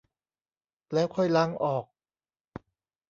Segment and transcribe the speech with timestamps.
[0.93, 1.85] แล้วค่อยล้างออก